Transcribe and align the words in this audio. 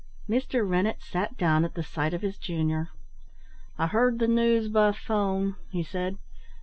Mr. 0.27 0.67
Rennett 0.67 0.99
sat 0.99 1.37
down 1.37 1.63
at 1.63 1.75
the 1.75 1.83
sight 1.83 2.11
of 2.11 2.23
his 2.23 2.39
junior. 2.39 2.89
"I 3.77 3.85
heard 3.85 4.17
the 4.17 4.27
news 4.27 4.67
by 4.67 4.93
'phone," 4.93 5.57
he 5.69 5.83
said. 5.83 6.17